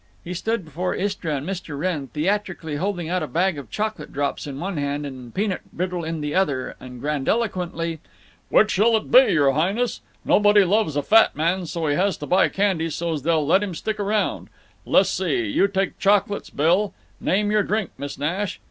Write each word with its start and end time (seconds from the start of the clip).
He 0.23 0.33
stood 0.33 0.65
before 0.65 0.95
Istra 0.95 1.35
and 1.35 1.47
Mr. 1.47 1.77
Wrenn 1.77 2.07
theatrically 2.07 2.77
holding 2.77 3.07
out 3.09 3.21
a 3.21 3.27
bag 3.27 3.59
of 3.59 3.69
chocolate 3.69 4.11
drops 4.11 4.47
in 4.47 4.59
one 4.59 4.77
hand 4.77 5.05
and 5.05 5.31
peanut 5.31 5.61
brittle 5.71 6.03
in 6.03 6.21
the 6.21 6.33
other; 6.33 6.75
and 6.79 6.99
grandiloquently: 6.99 7.99
"Which 8.49 8.71
shall 8.71 8.97
it 8.97 9.11
be, 9.11 9.31
your 9.33 9.51
Highness? 9.51 10.01
Nobody 10.25 10.63
loves 10.63 10.95
a 10.95 11.03
fat 11.03 11.35
man, 11.35 11.67
so 11.67 11.85
he 11.85 11.95
has 11.97 12.17
to 12.17 12.25
buy 12.25 12.49
candy 12.49 12.89
so's 12.89 13.21
they'll 13.21 13.45
let 13.45 13.61
him 13.61 13.75
stick 13.75 13.99
around. 13.99 14.47
Le's 14.87 15.07
see; 15.07 15.45
you 15.45 15.67
take 15.67 15.99
chocolates, 15.99 16.49
Bill. 16.49 16.95
Name 17.19 17.51
your 17.51 17.61
drink, 17.61 17.91
Miss 17.99 18.17
Nash." 18.17 18.59